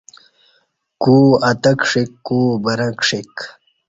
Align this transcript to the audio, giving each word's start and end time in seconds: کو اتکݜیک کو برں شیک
کو 1.03 1.15
اتکݜیک 1.49 2.11
کو 2.27 2.39
برں 2.63 2.93
شیک 3.07 3.33